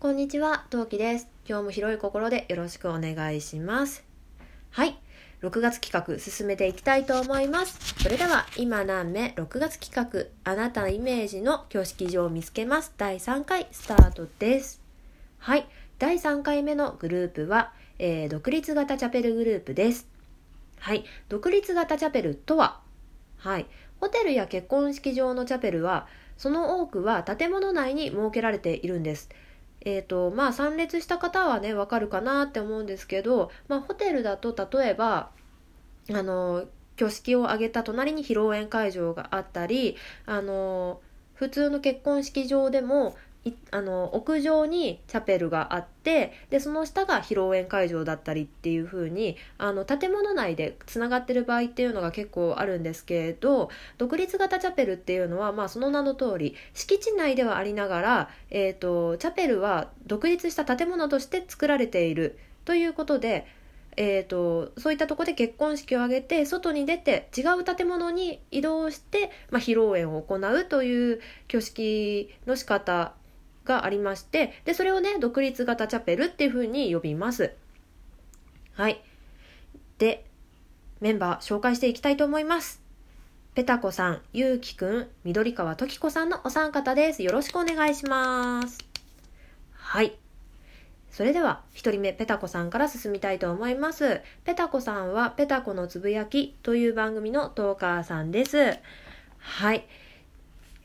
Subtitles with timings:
[0.00, 1.26] こんにちは、トウキです。
[1.44, 4.04] 今日も広い心でよろしくお願いします。
[4.70, 4.96] はい、
[5.42, 8.00] 6月企画進めていきたいと思います。
[8.00, 12.92] それでは、今何目6月企画、あなたイメージの挙式場を見つけます。
[12.96, 14.80] 第3回スタートです。
[15.38, 15.66] はい、
[15.98, 20.06] 第3回目のグループは、えー独立型チャペルグループです。
[20.78, 22.78] はい、独立型チャペルとは、
[23.38, 23.66] はい、
[23.98, 26.06] ホテルや結婚式場のチャペルは、
[26.36, 29.28] その多くは建物内に設けられているんです。
[29.90, 35.30] えーとまあ、参列した方はね分かるかなって思うんですけど、まあ、ホテルだと例えば
[36.12, 39.96] あの挙式を挙げた隣に披露宴会場があったり
[40.26, 41.00] あの
[41.32, 43.16] 普通の結婚式場でも
[43.70, 63.46] あの屋上にチャペルがあってでその下が披露宴会場だったりっていう風にあの建物内でつながってる場合っていうのが結構あるんですけれど独立型チャペルっていうのは、まあ、その名の通り敷地内ではありながら、えー、とチャペルは独立した建物として作られているということで、
[63.96, 73.14] えー、とそういったとこで結婚式を挙げて外に出て違う建物に移動して、まあ、披露宴を行うという挙式の仕方
[73.68, 77.52] がありましてでそれをね独立型チャペルっていう風に呼びます。
[78.72, 79.00] はい
[79.98, 80.24] で
[81.00, 82.82] メンバー紹介していきたいと思います。
[83.54, 87.22] ペタコさん、ゆうきくん、緑川ときこさんのお三方です。
[87.22, 88.78] よろしくお願いします。
[89.72, 90.16] はい。
[91.10, 94.20] それでは、一人目、ペタコさんから進みたいと思います。
[94.44, 98.78] ペタコさんは、ペタコのつぶやきという番組のトーカーさんです。
[99.38, 99.84] はい。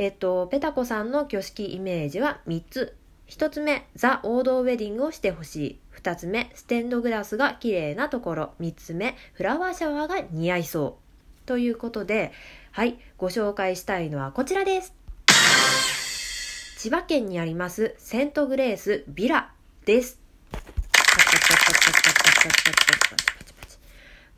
[0.00, 2.96] えっと、ペタコさんの挙式イメージは3つ。
[3.28, 5.78] 1つ目、ザ・王道ウェディングをしてほしい。
[5.94, 8.54] 2つ目、ステンドグラスが綺麗なところ。
[8.60, 10.96] 3つ目、フラワーシャワーが似合いそ
[11.44, 11.46] う。
[11.46, 12.32] ということで、
[12.72, 14.94] はい、ご紹介したいのはこちらです。
[16.78, 19.52] 千葉県にありますセントグレースビラ
[19.84, 20.19] です。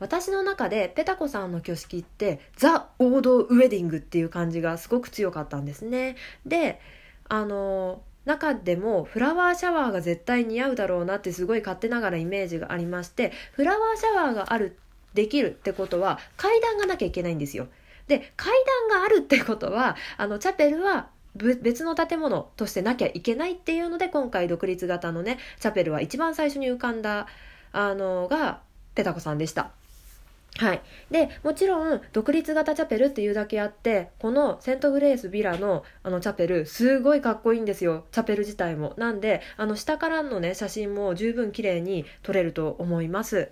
[0.03, 6.17] 私の中でペタコさんの挙式ってザ・王道ウェディングっていう感じがすごく強かったんですね。
[6.45, 6.81] で、
[7.29, 14.77] あの中でもフラワーシャワーが絶対似合うだろうなってすごい勝手ながらイメージがありましてフラワーシャワーがある
[15.13, 17.67] できるってことは階段がなきゃいけないんですよ。
[18.07, 18.51] で階
[18.89, 27.27] 段があるってことはあのチャペルは別の建物としてなきゃいけないっていうので今回独立型のねチャペルは一番最初に浮かんだ
[27.71, 28.59] あのが
[28.95, 29.71] ペタコさんでした。
[30.57, 38.05] はい、でもちろん独立型チャペルっていうだけあってこのセントグレースビラのあのチャペルすごいかっこいいんですよ。
[38.11, 38.93] チャペル自体も。
[38.97, 43.49] なんであの下からのね写真も十分綺麗に撮れると思います。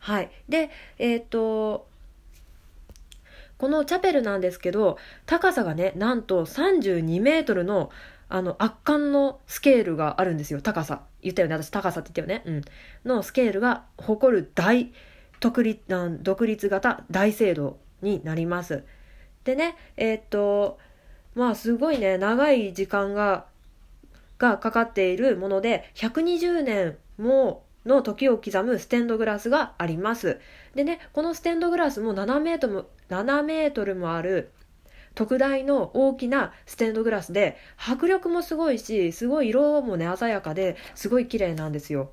[0.00, 0.30] はい。
[0.48, 1.86] でえーっと
[3.58, 7.90] このチャペルなんですけど高さがねなんと32メートルの
[8.28, 10.60] あの圧巻のスケールがあるんですよ。
[10.60, 11.02] 高さ。
[11.22, 11.54] 言ったよね。
[11.54, 12.64] 私高さって言ったよね。
[13.04, 13.08] うん。
[13.08, 14.92] のスケールが誇る大
[15.40, 15.80] 独立
[16.22, 18.84] 独立型大聖堂になります。
[19.44, 20.78] でねえーっと
[21.34, 23.46] まあすごいね長い時間が
[24.38, 30.40] がかかっているもので120年もの時を刻むステンドグラスがあります。
[30.74, 34.50] でねこのステンドグラスも7メートルも7メートルもある
[35.14, 42.12] 特大の大きなステンドグラスで迫力もすごいしすごい色もね鮮やかですごい綺麗なんですよ。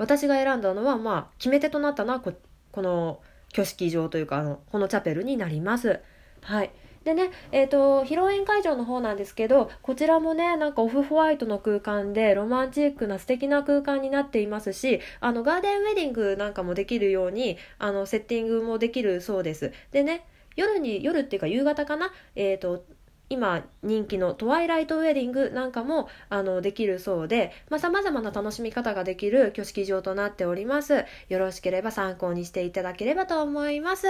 [0.00, 2.32] 私が選んだのはまあ決め手となったのはこ
[2.72, 3.20] この
[3.52, 6.00] 挙式場というかあのこのチャペルになります。
[6.40, 6.70] はい。
[7.04, 19.72] でね、えーと、披露宴会場の方なんですけどこちらもねなんかオフホワイトの空間でロマンチックな素敵な空間になっていますしあのガーデンウェディングなんかもできるようにあのセッティングもできるそうです。
[19.92, 22.10] でね夜に夜っていうか夕方かな？
[22.36, 22.84] えっ、ー、と
[23.30, 31.04] 今人気のトワイライトウェディングなんかもあのできるそうでさまざ、まな楽しみ方ができる挙式場となっております。
[31.28, 34.08] よろしければ参考にしていただければと思います。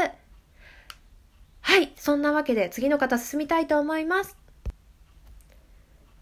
[1.61, 4.37] はいそんなわけで次の方進みたいと思います。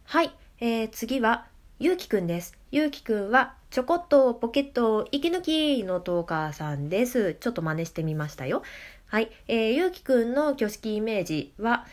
[0.04, 1.46] はい、えー、次は
[1.78, 2.58] ゆうきくんです。
[2.72, 7.34] ゆうきくんはちょこっとポケットを息抜きのトーカーさんです。
[7.34, 8.64] ちょっと真似してみましたよ。
[9.06, 11.86] はい、えー、ゆうきくんの挙式イメージは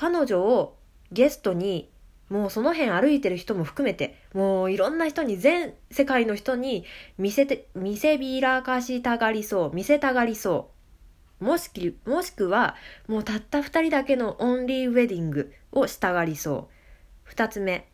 [0.00, 0.78] 彼女を
[1.12, 1.90] ゲストに
[2.30, 6.86] もうその辺歩いてる人も含めてもういろんな人に全世界の人に
[7.18, 10.70] 見せて見せびらかしたがりそう見せたがりそ
[11.40, 11.44] う。
[11.44, 11.70] もし
[12.06, 12.76] もしくは
[13.08, 16.70] もうたった2人だけのオンリーウェディングをしたがりそ
[17.28, 17.30] う。
[17.34, 17.86] 2つ目、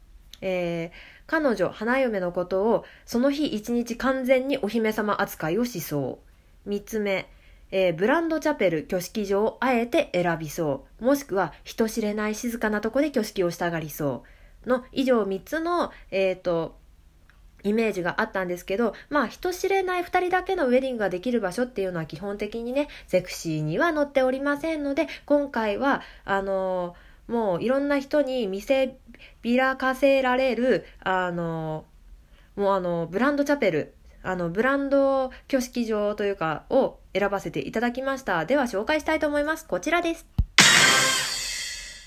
[0.42, 6.20] えー、彼女花嫁のことをその日一日完全にお姫様扱いをしそ
[6.66, 6.70] う。
[6.70, 7.28] 3つ目。
[7.70, 11.04] えー、ブランドチャペル挙式場をあえて選びそう。
[11.04, 14.24] もしくは人知れない静かなとこで挙式をしたがりそ
[14.64, 14.68] う。
[14.68, 16.76] の以上3つの、えっ、と、
[17.62, 28.96] イメージがあったんですけど、まあ人知れない2人だけのウェディングができる場所っていうのは基本的にね、ゼクシーには載っておりませんので、今回は、あのー、もういろんな人に見せ
[29.42, 33.94] びらかせられる、あのー、もうあの、ブランドチャペル、
[34.26, 38.44] あの、ブランド挙式場というか、を選ばせていただきました。
[38.44, 39.66] では紹介したいと思います。
[39.66, 40.26] こちらです。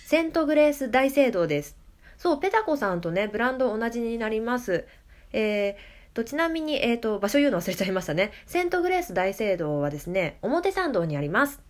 [0.06, 1.77] セントグレース大聖堂です。
[2.18, 4.86] そう、ペタコさんとね、ブランド同じになります。
[5.31, 8.31] えーとちなみに、えーと、場所言うの忘れちゃいましたね。
[8.48, 11.62] セントグレース大聖堂はですね、表参道にあります。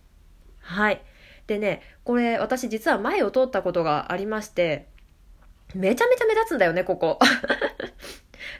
[0.58, 1.02] はい。
[1.46, 4.86] でね、これ私実は前を通ったことがありまして、
[5.74, 7.18] めちゃめちゃ目立つんだよね、ここ。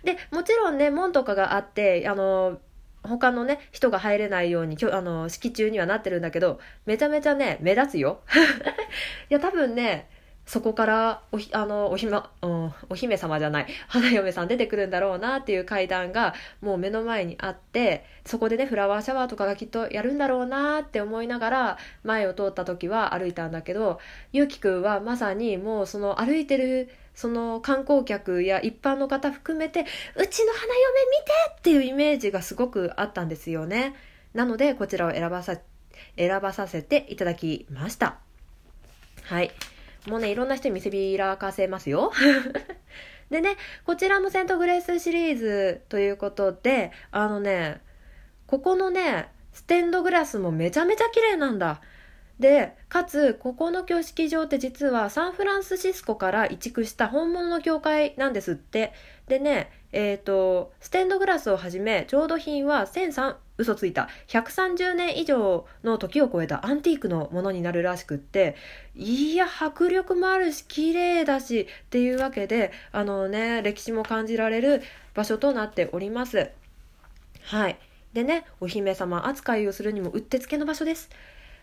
[0.05, 2.61] で、もちろんね、門とかがあって、あの、
[3.03, 8.21] 他のね、人が入れないように、あの、式中にはなってるんだけど、めちゃめちゃね、目立つよ。
[9.31, 10.09] いや、多分ね、
[10.51, 24.01] そこからおひあのおひ、ま、うん、お姫様じゃない花嫁さん出てくるんだろうなっていう階段がもう目の前にあってそこでねフラワーシャワーとかがきっとやるんだろうなって思いながら前を通った時は歩いたんだけど
[24.33, 29.83] ゆうきくんはまさにもうその歩いてるその観光客や一般の方含めて
[30.17, 30.81] うちの花嫁
[31.13, 33.95] 見てっていうイメージがすごくあったんですよね。
[34.35, 35.57] なのでこちらを選ばさ
[36.17, 38.19] 選ばさせていただきました。
[39.23, 39.53] はい。
[40.07, 42.13] もうね、いろんな人に見せびらかせますよ。
[43.31, 47.81] でね、こちらもセントグレースシリーズということで、あのね、
[48.47, 51.81] ここのね、ステンドグラスもめちゃめちゃ綺麗なんだ。
[52.41, 58.93] で、かつ、ここの教式場って実はサンフランシスコから移築した本物の教会なんですって。
[59.29, 68.57] でね、え、ー、と、ステンドグラスをはじめ、調度品は1003、嘘ついた、130年以上の時を超えたアンティークのものになるらしくって、
[68.95, 74.83] いや、迫力もあるし、綺麗だし、っていうわけで、あのね、歴史も感じられる
[75.15, 76.51] 場所となっております。
[77.43, 77.79] はい。
[78.13, 81.11] でね、お姫様扱いをするにもうってつけの場所です。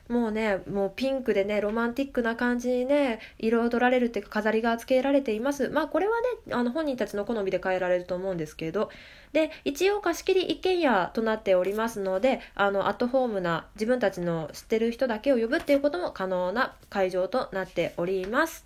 [0.09, 5.69] もうねもうピンクでねロマンティックな感じにね彩られるっていうか飾りが付けられています。
[5.69, 6.15] まあこれは
[6.47, 8.89] ねあの本人たちの好みで変えられると思うんですけど。
[9.33, 18.65] で一応貸し切り一軒家となっておりますのであのアットホームな自分たちの知ってる人だけを呼ぶっていうことも可能な会場となっております。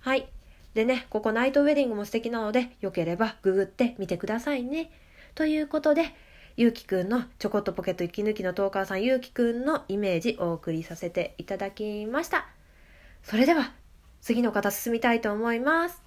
[0.00, 0.28] はい。
[0.74, 4.90] でねここナイトウェディングも素敵なのでよければググってみてくださいね。
[5.34, 6.14] ということで
[6.58, 12.46] ゆうきくんのちょこっとポケット息抜きのトーカーさんゆうきくんのイメージお送りさせていただきました。
[13.22, 13.74] それでは
[14.22, 16.02] 次の方進みたいと思います。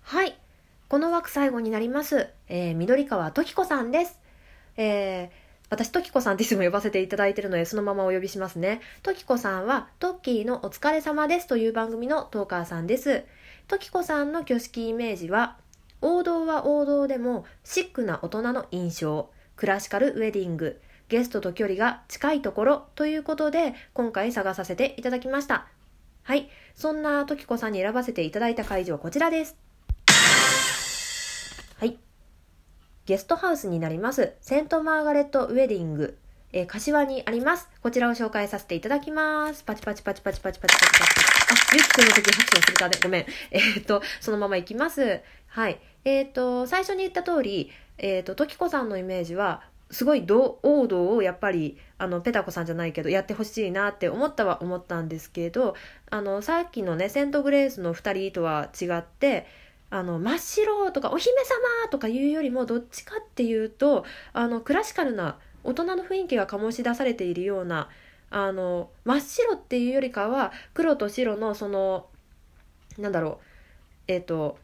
[0.00, 0.38] はい。
[0.88, 2.30] この枠最後になります。
[2.48, 4.18] えー、緑川時子さんです。
[4.78, 5.28] えー、
[5.68, 8.80] 私、時子さんっていつも呼ばせていただいているので、そのままお呼びしますね。
[9.02, 13.24] 時子さんは、トッキーのお疲れ様ですという番組のトーカーさんです。
[13.66, 15.58] 時子さんの挙式イメージは、
[16.00, 19.30] 王道は王道でもシックな大人の印象。
[19.56, 20.80] クラシカルウェディング。
[21.08, 25.66] ゲストと距離が近いところということで今回探させていただきました。
[26.22, 26.48] はい。
[26.74, 29.56] そんな時子さんに選ばせていただいた会場はこちらです。
[31.78, 31.98] はい。
[33.06, 34.34] ゲストハウスになります。
[34.40, 36.18] セントマーガレットウェディング。
[36.52, 37.68] えー、柏にあります。
[37.82, 39.64] こちらを紹介させていただきます。
[39.64, 40.94] パチパチパチパチパチパチパチパチ。
[40.94, 42.98] あ、ゆきくんの時拍手忘れたね。
[43.02, 43.26] ごめん。
[43.50, 45.20] えー、っと、そのままいきます。
[45.48, 45.78] はい。
[46.04, 55.74] えっ、と、最初に言った通り、えっ、ー、と、時子さんのイメージは、すごい王道をやっぱりあのペタコさんじゃないけどやってほしいなって思ったは思ったんですけど
[56.10, 59.46] あのさっきのねセント・グレースの2人とは違って
[59.90, 67.88] あの真っ白とかお姫様とかいうよりもどっちかっていうとあのクラシカルな大人の雰囲気が醸し出されているような
[68.30, 72.06] あの真っ白っていうよりかは黒と白のその
[72.98, 73.40] なんだろ
[74.08, 74.58] うえっ、ー、と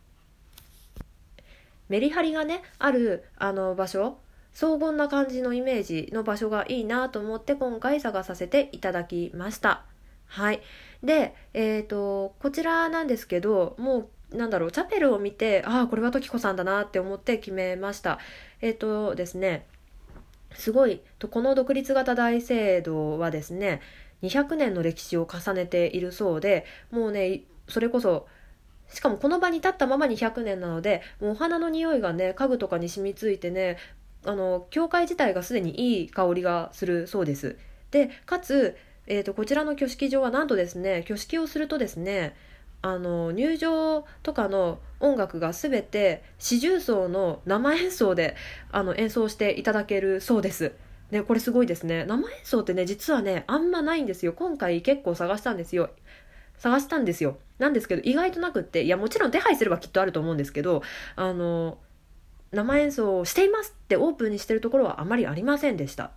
[1.88, 4.18] メリハリがねあるあの場所
[4.52, 9.82] 荘厳な感じのイメージの場所がいいなと思って今回探させていただきました。
[10.26, 10.62] はい。
[11.02, 18.18] でえ、ー、とこちらなんですけどもうなんだろうチャペルを見てああこれは時子さんだなって思って決めました。
[18.60, 19.66] えっ、ー、とですね
[20.54, 23.80] すごいこの独立型大聖堂はですね
[24.22, 28.26] 200年の歴史を重ねているそうでもうねそれこそ
[28.88, 33.76] しかもこの場に立ったまま200年なのでもうお花の匂いがね家具とかに染みついてね
[34.24, 37.58] あの教会自体がすでにいい香りがするそうです。
[37.90, 42.34] でかつ、えーと、こちらの挙式場はなんとですね挙式をするとですね
[42.84, 48.36] あの入場とかの音楽が全て四重奏の生演奏で
[48.70, 50.74] あの演奏していただけるそうです。
[51.10, 52.04] ね、これすごいですね。
[52.04, 54.34] 生演奏ってね実はねあんまないんですよ。
[54.34, 55.88] 今回結構探したんですよ。
[56.58, 57.38] 探したんですよ。
[57.58, 60.82] なんですけど意外となくっていやもちろん手配すればきっとあると思うんですけど
[61.16, 61.78] あの
[62.52, 66.10] 生演奏をしていますってオープンにしてるところはあまりありませんでした。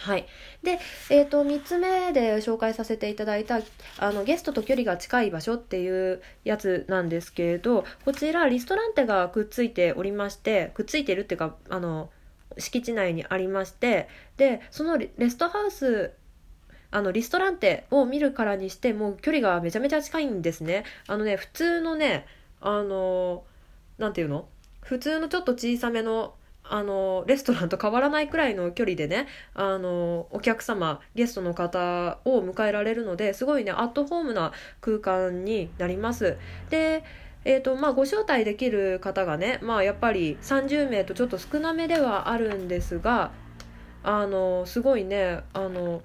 [0.00, 0.26] はい。
[0.62, 0.78] で、
[1.10, 3.60] え、ー、と、3つ目で紹介させていただいた、
[3.98, 12.10] あの、ゲストと距離が近い場所っていうやつなんですけれど、こちら、リストランテがくっついておりまして、くっついてるっていうか、あの、
[12.58, 16.12] 敷地内にありまして、で、そのレストハウス
[16.90, 22.26] あのリストランテを見るからにしてもう距離がめちゃめちゃ近いんですねあのね普通のね
[22.60, 23.44] あの
[23.98, 24.48] 何て言うの？
[24.80, 26.34] 普通のちょっと小さめの
[26.70, 36.36] あのレストランと変わらないくらいの距離でねあのお客様ゲストの方を迎えられるのですごいねアットホームな空間になります
[36.70, 37.04] で
[37.48, 43.30] えーとまあ、ご招待できる方がね、まあ、やっぱり30名とちょっと少なめではあるんですが
[44.02, 46.02] あのすごいねあの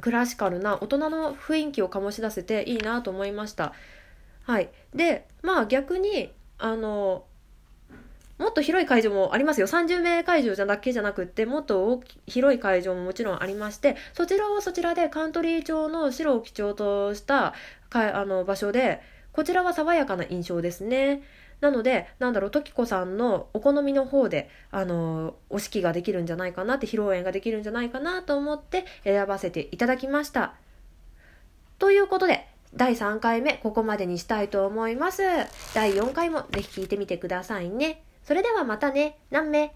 [0.00, 3.72] クラシカルな大人の雰囲気を醸し出せていいなと思いました。
[4.42, 7.24] はい、でまあ逆にあの
[8.40, 9.66] もっと広い会場もありますよ。
[9.66, 17.52] 30名会場じゃだけじゃなくって、もっと広い会場ももちろんありまして、そちらはそちらでカントリー調の白を基調とした
[17.90, 21.22] かあの場所で、こちらは爽やかな印象ですね。
[21.60, 30.54] なので、なんだろう、時子さんのお好みの方で、あの、お式ができるんじゃないかなって、披露宴ができるんじゃないかなと思って選ばせていただきました。
[31.78, 35.22] ということで、第3回目、ここまでにしたいと思います。
[35.74, 38.02] 第4回もぜひ聞いてみてくださいね。
[38.30, 39.18] それではまたね。
[39.30, 39.72] 何名？